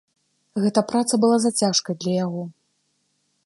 [0.63, 2.43] Гэта праца была зацяжкай для яго.